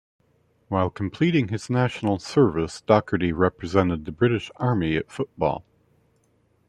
[0.67, 5.63] While completing his National service, Docherty represented the British Army at football.